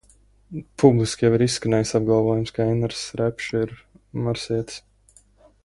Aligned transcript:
Publiski 0.83 1.27
jau 1.27 1.31
ir 1.37 1.43
izskanējis 1.47 1.91
apgalvojums, 1.99 2.55
ka 2.55 2.67
Einars 2.71 3.05
Repše 3.21 3.63
ir 3.67 3.77
marsietis. 4.29 4.83